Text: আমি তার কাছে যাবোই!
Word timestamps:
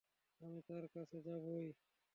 আমি 0.41 0.59
তার 0.67 0.85
কাছে 0.93 1.17
যাবোই! 1.25 1.67